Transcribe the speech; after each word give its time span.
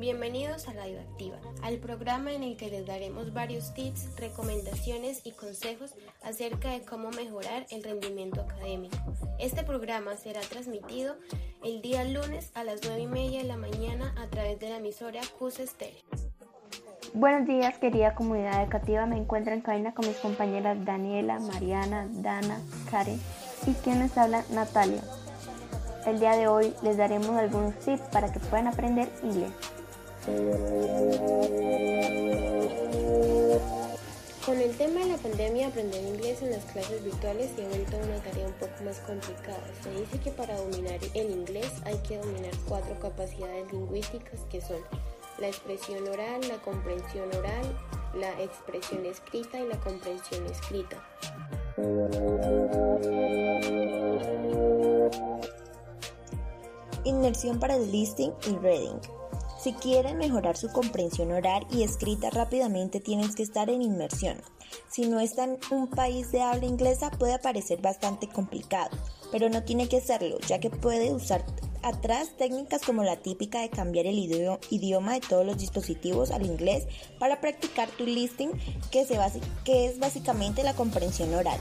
Bienvenidos 0.00 0.66
a 0.66 0.72
Radio 0.72 0.98
Activa, 0.98 1.36
al 1.62 1.76
programa 1.76 2.32
en 2.32 2.42
el 2.42 2.56
que 2.56 2.70
les 2.70 2.86
daremos 2.86 3.34
varios 3.34 3.74
tips, 3.74 4.16
recomendaciones 4.16 5.20
y 5.24 5.32
consejos 5.32 5.94
acerca 6.22 6.70
de 6.70 6.80
cómo 6.80 7.10
mejorar 7.10 7.66
el 7.70 7.84
rendimiento 7.84 8.40
académico. 8.40 8.96
Este 9.38 9.62
programa 9.62 10.16
será 10.16 10.40
transmitido 10.40 11.16
el 11.62 11.82
día 11.82 12.02
lunes 12.04 12.50
a 12.54 12.64
las 12.64 12.80
9 12.82 13.02
y 13.02 13.06
media 13.08 13.42
de 13.42 13.48
la 13.48 13.58
mañana 13.58 14.14
a 14.16 14.26
través 14.28 14.58
de 14.58 14.70
la 14.70 14.78
emisora 14.78 15.20
CUS 15.38 15.60
Estéreo. 15.60 16.00
Buenos 17.12 17.46
días, 17.46 17.76
querida 17.76 18.14
comunidad 18.14 18.62
educativa. 18.62 19.04
Me 19.04 19.18
encuentro 19.18 19.52
en 19.52 19.60
cabina 19.60 19.92
con 19.92 20.08
mis 20.08 20.16
compañeras 20.16 20.82
Daniela, 20.82 21.40
Mariana, 21.40 22.08
Dana, 22.10 22.58
Karen 22.90 23.20
y 23.66 23.74
quienes 23.74 24.16
habla 24.16 24.46
Natalia. 24.48 25.02
El 26.06 26.20
día 26.20 26.36
de 26.36 26.48
hoy 26.48 26.72
les 26.82 26.96
daremos 26.96 27.36
algunos 27.36 27.78
tips 27.80 28.08
para 28.08 28.32
que 28.32 28.40
puedan 28.40 28.66
aprender 28.66 29.10
inglés. 29.22 29.52
Con 34.44 34.58
el 34.60 34.76
tema 34.76 35.00
de 35.00 35.06
la 35.06 35.16
pandemia, 35.16 35.68
aprender 35.68 36.02
inglés 36.02 36.42
en 36.42 36.50
las 36.50 36.64
clases 36.64 37.02
virtuales 37.02 37.50
se 37.56 37.64
ha 37.64 37.68
vuelto 37.68 37.96
una 37.96 38.22
tarea 38.22 38.46
un 38.46 38.52
poco 38.54 38.84
más 38.84 38.98
complicada. 38.98 39.62
Se 39.82 39.90
dice 39.92 40.18
que 40.18 40.30
para 40.30 40.58
dominar 40.58 40.98
el 41.14 41.30
inglés 41.30 41.72
hay 41.84 41.96
que 41.98 42.18
dominar 42.18 42.52
cuatro 42.68 42.98
capacidades 42.98 43.72
lingüísticas 43.72 44.40
que 44.50 44.60
son 44.60 44.78
la 45.38 45.48
expresión 45.48 46.06
oral, 46.06 46.40
la 46.48 46.58
comprensión 46.58 47.28
oral, 47.36 47.78
la 48.14 48.42
expresión 48.42 49.06
escrita 49.06 49.58
y 49.58 49.68
la 49.68 49.80
comprensión 49.80 50.44
escrita. 50.46 51.02
Inmersión 57.04 57.58
para 57.58 57.76
el 57.76 57.90
listening 57.90 58.32
y 58.46 58.56
reading. 58.56 59.19
Si 59.62 59.74
quieren 59.74 60.16
mejorar 60.16 60.56
su 60.56 60.68
comprensión 60.68 61.32
oral 61.32 61.66
y 61.70 61.82
escrita 61.82 62.30
rápidamente 62.30 62.98
tienes 62.98 63.34
que 63.34 63.42
estar 63.42 63.68
en 63.68 63.82
inmersión. 63.82 64.38
Si 64.88 65.06
no 65.06 65.20
está 65.20 65.44
en 65.44 65.58
un 65.70 65.88
país 65.88 66.32
de 66.32 66.40
habla 66.40 66.64
inglesa 66.64 67.10
puede 67.10 67.38
parecer 67.38 67.82
bastante 67.82 68.26
complicado, 68.26 68.88
pero 69.30 69.50
no 69.50 69.62
tiene 69.62 69.86
que 69.86 70.00
serlo, 70.00 70.38
ya 70.48 70.60
que 70.60 70.70
puede 70.70 71.12
usar 71.12 71.44
atrás 71.82 72.30
técnicas 72.38 72.80
como 72.82 73.04
la 73.04 73.16
típica 73.16 73.60
de 73.60 73.68
cambiar 73.68 74.06
el 74.06 74.18
idioma 74.18 75.12
de 75.12 75.20
todos 75.20 75.44
los 75.44 75.58
dispositivos 75.58 76.30
al 76.30 76.46
inglés 76.46 76.86
para 77.18 77.42
practicar 77.42 77.90
tu 77.90 78.06
listening, 78.06 78.52
que, 78.90 79.06
que 79.64 79.86
es 79.86 79.98
básicamente 79.98 80.62
la 80.62 80.74
comprensión 80.74 81.34
oral. 81.34 81.58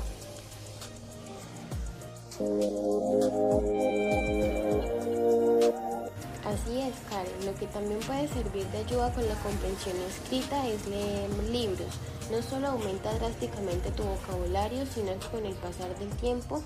Que 7.60 7.68
también 7.68 8.00
puede 8.00 8.28
servir 8.30 8.66
de 8.68 8.80
ayuda 8.80 9.14
con 9.14 9.28
la 9.28 9.36
comprensión 9.36 9.98
escrita 10.08 10.66
es 10.68 10.88
leer 10.88 11.30
libros. 11.52 11.90
No 12.32 12.42
solo 12.42 12.70
aumenta 12.70 13.14
drásticamente 13.16 13.92
tu 13.92 14.04
vocabulario, 14.04 14.86
sino 14.86 15.18
que 15.20 15.28
con 15.28 15.46
el 15.46 15.56
pasar 15.56 15.98
del 16.00 16.10
tiempo 16.18 16.64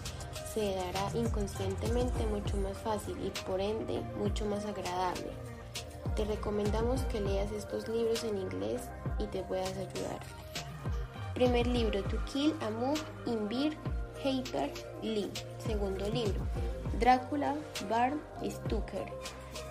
se 0.53 0.75
dará 0.75 1.09
inconscientemente 1.15 2.25
mucho 2.27 2.57
más 2.57 2.77
fácil 2.77 3.17
y 3.25 3.29
por 3.41 3.59
ende 3.59 4.01
mucho 4.17 4.45
más 4.45 4.65
agradable. 4.65 5.31
Te 6.15 6.25
recomendamos 6.25 7.01
que 7.03 7.21
leas 7.21 7.51
estos 7.51 7.87
libros 7.87 8.23
en 8.23 8.37
inglés 8.37 8.83
y 9.17 9.25
te 9.27 9.41
puedas 9.43 9.71
ayudar. 9.71 10.19
Primer 11.33 11.65
libro, 11.65 12.03
To 12.03 12.23
Kill 12.25 12.53
a 12.61 12.69
Mood 12.69 12.99
in 13.25 13.49
Beer, 13.49 13.75
Hyper 14.23 14.71
Lee. 15.01 15.31
Segundo 15.65 16.07
libro, 16.09 16.39
Drácula, 16.99 17.55
Barn 17.89 18.21
Stucker. 18.47 19.11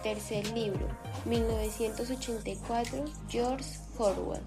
Tercer 0.02 0.46
libro, 0.52 0.86
1984, 1.24 3.04
George 3.28 3.64
Orwell. 3.98 4.42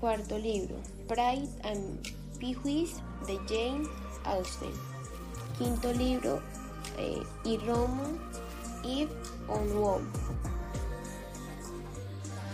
Cuarto 0.00 0.38
libro, 0.38 0.76
Pride 1.06 1.48
and 1.64 2.00
Prejudice 2.38 2.96
de 3.26 3.38
Jane 3.48 3.88
Austen. 4.24 4.72
Quinto 5.58 5.92
libro, 5.92 6.42
eh, 6.98 7.22
Y 7.44 7.58
Roman, 7.58 8.18
Eve 8.84 9.12
on 9.48 9.76
Wall. 9.76 10.02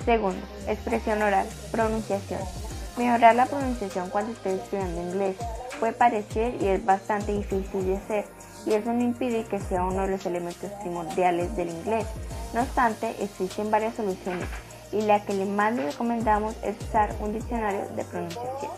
Segundo, 0.04 0.46
expresión 0.66 1.22
oral, 1.22 1.48
pronunciación. 1.70 2.40
Mejorar 2.96 3.36
la 3.36 3.46
pronunciación 3.46 4.10
cuando 4.10 4.32
estés 4.32 4.60
estudiando 4.60 5.02
inglés 5.02 5.36
puede 5.78 5.92
parecer 5.92 6.56
y 6.60 6.66
es 6.66 6.84
bastante 6.84 7.32
difícil 7.32 7.86
de 7.86 7.96
hacer 7.96 8.24
y 8.66 8.72
eso 8.72 8.92
no 8.92 9.02
impide 9.02 9.44
que 9.44 9.58
sea 9.60 9.84
uno 9.84 10.02
de 10.02 10.08
los 10.08 10.26
elementos 10.26 10.70
primordiales 10.80 11.54
del 11.56 11.70
inglés. 11.70 12.06
No 12.54 12.62
obstante, 12.62 13.14
existen 13.20 13.70
varias 13.70 13.94
soluciones 13.94 14.46
y 14.92 15.02
la 15.02 15.24
que 15.24 15.44
más 15.44 15.74
le 15.74 15.90
recomendamos 15.90 16.54
es 16.62 16.76
usar 16.80 17.14
un 17.20 17.32
diccionario 17.32 17.86
de 17.94 18.04
pronunciación. 18.04 18.72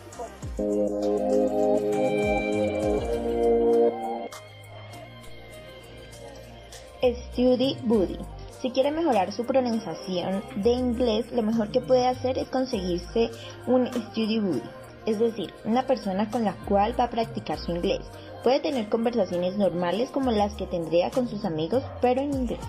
Study 7.02 7.78
Buddy. 7.84 8.18
Si 8.60 8.70
quiere 8.70 8.90
mejorar 8.90 9.32
su 9.32 9.46
pronunciación 9.46 10.42
de 10.56 10.70
inglés, 10.70 11.30
lo 11.32 11.42
mejor 11.42 11.70
que 11.70 11.80
puede 11.80 12.06
hacer 12.06 12.36
es 12.36 12.48
conseguirse 12.48 13.30
un 13.66 13.86
Study 13.86 14.38
Buddy, 14.38 14.62
es 15.06 15.18
decir, 15.18 15.54
una 15.64 15.86
persona 15.86 16.30
con 16.30 16.44
la 16.44 16.52
cual 16.68 16.98
va 16.98 17.04
a 17.04 17.10
practicar 17.10 17.58
su 17.58 17.72
inglés. 17.72 18.00
Puede 18.42 18.60
tener 18.60 18.88
conversaciones 18.88 19.56
normales 19.56 20.10
como 20.10 20.30
las 20.30 20.54
que 20.54 20.66
tendría 20.66 21.10
con 21.10 21.28
sus 21.28 21.44
amigos, 21.44 21.82
pero 22.00 22.22
en 22.22 22.32
inglés. 22.32 22.60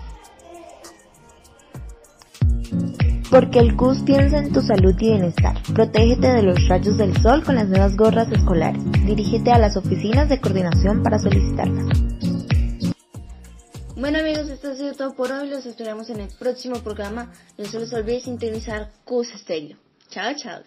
Porque 3.30 3.60
el 3.60 3.74
CUS 3.76 4.02
piensa 4.02 4.36
en 4.38 4.52
tu 4.52 4.60
salud 4.60 4.94
y 4.98 5.08
bienestar. 5.08 5.56
Protégete 5.74 6.28
de 6.28 6.42
los 6.42 6.68
rayos 6.68 6.98
del 6.98 7.16
sol 7.22 7.42
con 7.42 7.54
las 7.54 7.66
nuevas 7.66 7.96
gorras 7.96 8.30
escolares. 8.30 8.82
Dirígete 9.06 9.50
a 9.50 9.58
las 9.58 9.78
oficinas 9.78 10.28
de 10.28 10.38
coordinación 10.38 11.02
para 11.02 11.18
solicitarlas. 11.18 11.86
Bueno 13.96 14.18
amigos, 14.18 14.50
esto 14.50 14.72
ha 14.72 14.74
sido 14.74 14.92
todo 14.92 15.14
por 15.14 15.32
hoy. 15.32 15.48
Los 15.48 15.64
esperamos 15.64 16.10
en 16.10 16.20
el 16.20 16.28
próximo 16.38 16.76
programa. 16.80 17.32
No 17.56 17.64
se 17.64 17.78
les 17.78 17.94
olvide 17.94 18.20
sintonizar 18.20 18.90
CUS 19.04 19.32
Estéreo. 19.34 19.78
Chao, 20.10 20.34
chao. 20.36 20.60